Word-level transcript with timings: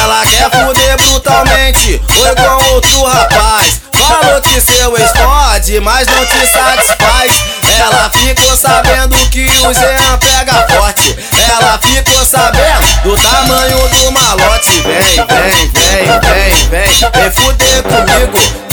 Ela 0.00 0.26
quer 0.26 0.50
fuder 0.50 0.96
brutalmente, 0.96 2.02
foi 2.08 2.34
com 2.34 2.64
outro 2.74 3.04
rapaz. 3.04 3.80
Falou 3.92 4.40
que 4.42 4.60
seu 4.60 4.96
ex 4.98 5.12
pode, 5.12 5.80
mas 5.80 6.06
não 6.08 6.26
te 6.26 6.46
satisfaz. 6.46 7.32
Ela 7.78 8.10
ficou 8.10 8.56
sabendo 8.56 9.16
que 9.30 9.44
o 9.44 9.72
Jean 9.72 10.18
pega 10.18 10.66
forte. 10.68 11.16
Ela 11.50 11.78
ficou 11.78 12.24
sabendo 12.24 13.02
do 13.02 13.16
tamanho 13.16 13.88
do 13.88 14.12
malote. 14.12 14.80
Vem, 14.80 15.26
vem, 15.26 15.70
vem, 15.70 16.04
vem, 16.20 16.68
vem, 16.68 16.92
vem 17.14 17.30
fuder 17.30 17.82
comigo 17.82 18.64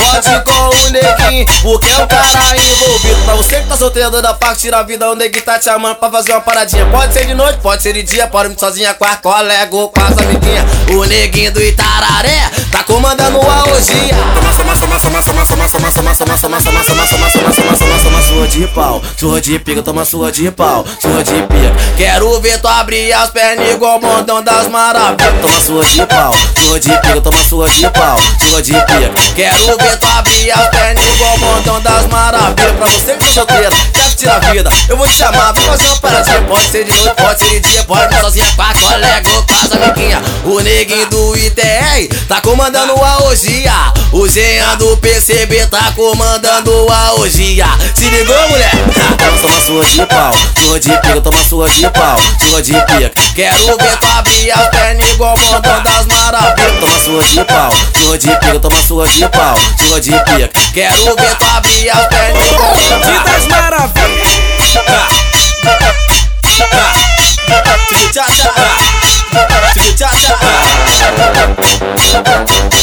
porque 1.61 1.87
é 1.89 2.03
o 2.03 2.07
cara 2.07 2.57
envolvido. 2.57 3.21
Pra 3.25 3.35
você 3.35 3.61
que 3.61 3.67
tá 3.67 3.77
solteiro 3.77 4.21
da 4.21 4.33
parte, 4.33 4.61
tira 4.61 4.79
a 4.79 4.83
vida, 4.83 5.09
o 5.09 5.15
neguinho 5.15 5.43
tá 5.43 5.57
te 5.57 5.65
chamando 5.65 5.95
pra 5.95 6.09
fazer 6.09 6.31
uma 6.33 6.41
paradinha. 6.41 6.85
Pode 6.87 7.13
ser 7.13 7.25
de 7.25 7.33
noite, 7.33 7.59
pode 7.61 7.81
ser 7.81 7.93
de 7.93 8.03
dia, 8.03 8.27
pode 8.27 8.53
ir 8.53 8.59
sozinha 8.59 8.93
com 8.93 9.05
a 9.05 9.15
colega 9.15 9.75
ou 9.75 9.89
com 9.89 10.01
as 10.01 10.17
amiguinhas. 10.17 10.65
O 10.89 11.05
neguinho 11.05 11.51
do 11.51 11.61
Itararé 11.61 12.49
tá 12.71 12.83
comandando 12.83 13.39
a 13.39 13.63
orgia. 13.71 14.15
De 18.51 18.67
pau, 18.67 19.01
surra 19.17 19.39
de 19.39 19.57
pica, 19.59 19.81
toma 19.81 20.03
surra 20.03 20.29
de 20.29 20.51
pau, 20.51 20.85
surra 21.01 21.23
de 21.23 21.31
pica. 21.31 21.73
Quero 21.95 22.37
ver 22.41 22.59
tu 22.59 22.67
abrir 22.67 23.13
as 23.13 23.29
pernas 23.29 23.71
igual 23.71 23.97
o 23.97 24.01
montão 24.01 24.43
das 24.43 24.67
maravilhas. 24.67 25.41
Toma 25.41 25.61
surra 25.61 25.85
de 25.85 26.05
pau, 26.05 26.33
surra 26.59 26.79
de 26.79 26.89
pica, 26.89 27.21
toma 27.21 27.43
surra 27.45 27.69
de 27.69 27.89
pau, 27.89 28.19
surra 28.39 28.61
de 28.61 28.73
pica. 28.73 29.11
Quero 29.35 29.77
ver 29.77 29.97
tu 29.97 30.05
abrir 30.05 30.51
as 30.51 30.67
pernas 30.67 31.05
igual 31.05 31.35
o 31.35 31.39
montão 31.39 31.81
das 31.81 32.07
maravilhas. 32.07 32.71
Pra 32.75 32.87
você 32.87 33.13
que 33.15 33.23
é 33.23 33.29
solteira, 33.29 33.69
quer 33.93 34.15
tirar 34.15 34.39
vida, 34.51 34.69
eu 34.89 34.97
vou 34.97 35.07
te 35.07 35.13
chamar 35.13 35.53
pra 35.53 35.63
fazer 35.63 35.85
uma 35.85 35.97
paradinha. 35.97 36.41
Pode 36.41 36.65
ser 36.65 36.83
de 36.83 36.91
noite, 36.91 37.15
pode 37.15 37.39
ser 37.39 37.59
de 37.61 37.69
dia, 37.69 37.83
pode 37.85 38.13
ir 38.13 38.19
sozinha 38.19 38.45
com 38.53 38.61
a 38.61 38.73
colega 38.73 39.29
ou 39.29 39.43
com 39.43 39.53
as 39.53 39.71
amiguinhas. 39.71 40.23
O 40.43 40.59
neguinho 40.59 41.09
do 41.09 41.37
ITR 41.37 42.25
tá 42.27 42.41
comandando 42.41 42.93
a 43.01 43.23
orgia. 43.23 43.93
O 44.13 44.27
Jean 44.27 44.75
do 44.77 44.97
PCB 44.97 45.67
tá 45.67 45.93
comandando 45.95 46.85
a 46.91 47.13
orgia. 47.13 47.65
Se 47.95 48.09
ligou, 48.09 48.49
mulher? 48.49 48.71
Toma 49.41 49.61
sua 49.61 49.85
de 49.85 50.05
pau, 50.05 50.33
sua 50.61 50.79
de 50.79 50.89
pica, 50.89 51.21
toma 51.21 51.43
sua 51.45 51.69
de 51.69 51.89
pau, 51.89 52.19
sua 52.49 52.61
de 52.61 52.73
pica. 52.73 53.11
Quero 53.33 53.77
ver 53.77 53.97
tu 53.97 54.07
abrir 54.07 54.51
as 54.51 54.67
pernas 54.67 55.09
igual 55.11 55.33
o 55.35 55.39
montão 55.39 55.81
das 55.83 56.05
maravilhas. 56.07 56.79
Toma 56.81 56.99
sua 56.99 57.23
de 57.23 57.45
pau, 57.45 57.73
sua 58.03 58.17
de 58.17 58.27
pica, 58.27 58.59
toma 58.59 58.81
sua 58.81 59.07
de 59.07 59.29
pau, 59.29 59.57
sua 59.87 60.01
de 60.01 60.11
pica. 60.11 60.49
Quero 60.73 61.15
ver 61.15 61.35
tu 61.37 61.45
abrir 61.45 61.89
as 61.89 62.07
pernas 62.07 62.51
igual 62.51 62.73
o 62.73 62.81
montão 62.81 63.23
das 63.23 63.47
maravilhas. 63.47 64.01
Tchau, 68.11 68.25
tchau. 68.35 68.51
Tchau, 72.11 72.80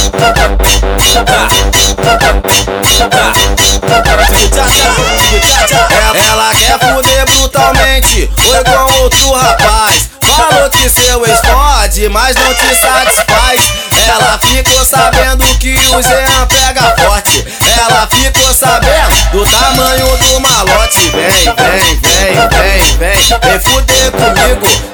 Ela 6.30 6.54
quer 6.54 6.78
fuder 6.78 7.24
brutalmente, 7.26 8.30
foi 8.36 8.64
com 8.64 9.02
outro 9.02 9.32
rapaz. 9.32 10.10
Falou 10.20 10.70
que 10.70 10.88
seu 10.88 11.26
ex 11.26 11.40
pode, 11.40 12.08
mas 12.08 12.36
não 12.36 12.54
te 12.54 12.74
satisfaz. 12.74 13.60
Ela 14.06 14.38
ficou 14.38 14.84
sabendo 14.84 15.44
que 15.58 15.74
o 15.74 16.02
Jean 16.02 16.46
pega 16.46 16.94
forte. 16.96 17.44
Ela 17.78 18.06
ficou 18.06 18.54
sabendo 18.54 19.30
do 19.32 19.44
tamanho 19.46 20.16
do 20.16 20.40
malote. 20.40 21.10
Vem, 21.10 21.54
vem, 21.54 22.00
vem, 22.00 22.34
vem, 22.48 22.96
vem, 22.98 23.38
vem 23.42 23.60
fuder 23.60 24.12
comigo. 24.12 24.87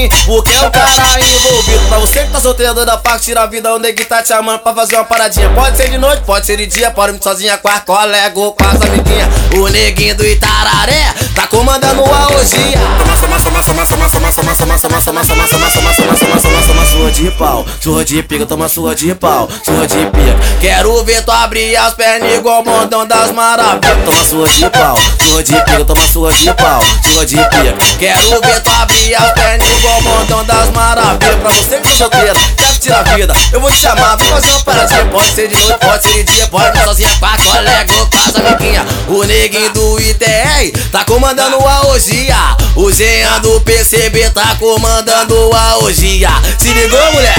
Neguinho, 0.00 0.24
porque 0.24 0.52
é 0.52 0.66
o 0.66 0.70
cara 0.70 1.20
envolvido. 1.20 1.88
Pra 1.88 1.98
você 1.98 2.24
que 2.24 2.30
tá 2.30 2.40
solteiro 2.40 2.86
da 2.86 2.96
parte, 2.96 3.24
tira 3.24 3.42
a 3.42 3.46
vida, 3.46 3.74
o 3.74 3.78
neguinho 3.78 4.08
tá 4.08 4.22
te 4.22 4.28
chamando 4.28 4.60
pra 4.60 4.72
fazer 4.74 4.96
uma 4.96 5.04
paradinha. 5.04 5.50
Pode 5.50 5.76
ser 5.76 5.90
de 5.90 5.98
noite, 5.98 6.22
pode 6.24 6.46
ser 6.46 6.56
de 6.56 6.66
dia, 6.66 6.90
pode 6.90 7.16
ir 7.16 7.22
sozinha 7.22 7.58
com 7.58 7.68
a 7.68 7.80
colega 7.80 8.38
ou 8.38 8.52
com 8.52 8.64
as 8.64 8.80
amiguinhas. 8.80 9.28
O 9.54 9.68
neguinho 9.68 10.14
do 10.14 10.24
Itararé 10.24 11.14
tá 11.34 11.46
comandando 11.46 12.02
a 12.04 12.28
orgia. 12.32 12.78
Toma, 12.98 13.16
toma, 13.16 13.40
toma, 13.40 13.62
toma, 13.62 13.86
toma, 13.86 14.08
toma, 14.08 14.32
toma, 14.32 14.54
toma, 14.54 14.54
toma, 14.54 14.78
toma, 14.78 15.00
toma, 15.02 15.24
toma, 15.24 15.39
pau, 17.32 17.66
surra 17.80 18.04
de 18.04 18.22
pica, 18.22 18.46
toma 18.46 18.68
surra 18.68 18.94
de 18.94 19.14
pau, 19.14 19.48
surra 19.64 19.86
de 19.86 19.96
pica. 20.06 20.36
Quero 20.60 21.04
ver 21.04 21.24
tu 21.24 21.30
abrir 21.30 21.76
as 21.76 21.94
pernas 21.94 22.32
igual 22.34 22.62
o 22.62 22.64
montão 22.64 23.06
das 23.06 23.32
maravilhas. 23.32 24.04
Toma 24.04 24.24
surra 24.24 24.48
de 24.48 24.70
pau, 24.70 24.98
surra 25.24 25.42
de 25.42 25.54
pica, 25.64 25.84
toma 25.84 26.06
surra 26.06 26.32
de 26.32 26.54
pau, 26.54 26.82
surra 27.04 27.26
de 27.26 27.36
pica. 27.36 27.74
Quero 27.98 28.40
ver 28.40 28.60
tu 28.62 28.70
abrir 28.70 29.14
as 29.14 29.32
pernas 29.32 29.68
igual 29.78 29.98
o 29.98 30.02
montão 30.02 30.44
das 30.44 30.70
maravilhas. 30.70 31.40
Pra 31.40 31.50
você 31.50 31.80
que 31.80 31.88
é 31.88 31.92
solteira, 31.92 32.32
quer 32.80 32.94
tirar 32.94 33.00
a 33.00 33.16
vida, 33.16 33.34
eu 33.52 33.60
vou 33.60 33.70
te 33.70 33.76
chamar 33.76 34.16
pra 34.16 34.26
fazer 34.26 34.50
uma 34.50 34.60
paradinha. 34.62 35.04
Pode 35.06 35.34
ser 35.34 35.48
de 35.48 35.56
noite, 35.56 35.78
pode 35.78 36.02
ser 36.02 36.24
de 36.24 36.32
dia, 36.32 36.46
pode 36.48 36.78
ir 36.78 36.84
sozinha 36.84 37.10
com 37.18 37.26
a 37.26 37.36
colega 37.36 37.94
ou 37.94 38.06
com 38.06 38.16
as 38.16 38.36
amiguinhas. 38.36 38.86
O 39.08 39.24
neguinho 39.24 39.72
do 39.72 40.00
ITR 40.00 40.88
tá 40.90 41.04
comandando 41.04 41.56
a 41.56 41.86
orgia. 41.88 42.56
O 42.76 42.90
Jean 42.90 43.40
do 43.40 43.60
PCB 43.60 44.30
tá 44.30 44.56
comandando 44.58 45.50
a 45.52 45.78
orgia. 45.78 46.30
Se 46.58 46.72
ligou, 46.72 47.12
mulher? 47.12 47.36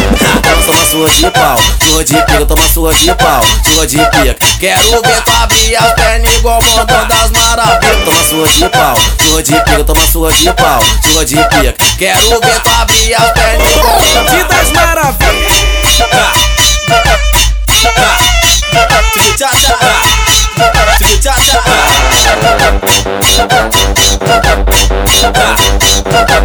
sua 0.91 1.09
de 1.09 1.31
pau, 1.31 1.57
sua 1.87 2.03
de 2.03 2.15
pica, 2.25 2.45
toma 2.45 2.67
sua 2.67 2.93
de 2.93 3.15
pau, 3.15 3.41
sua 3.63 3.87
de 3.87 3.97
pica. 3.97 4.35
Quero 4.59 5.01
ver 5.01 5.21
tu 5.23 5.31
abrir 5.41 5.77
as 5.77 5.93
pernas 5.93 6.33
igual 6.35 6.61
montão 6.61 7.07
das 7.07 7.31
maravilhas. 7.31 8.03
Toma 8.03 8.23
sua 8.27 8.47
de 8.49 8.67
pau, 8.67 8.97
sua 9.25 9.41
de 9.41 9.53
pica, 9.53 9.83
toma 9.85 10.05
sua 10.11 10.33
de 10.33 10.51
pau, 10.51 10.83
sua 11.13 11.23
de 11.25 11.37
pica. 11.37 11.73
Quero 11.97 12.41
ver 12.41 12.59
tu 12.59 12.69
abrir 12.73 13.13
as 13.13 13.31
pernas 13.31 13.71
igual 13.71 14.01
montão 14.01 14.47
das 14.49 14.71
maravilhas. 14.71 15.61
Tchau, 19.37 19.47
Tchau, 19.47 19.49
tchau. 26.25 26.40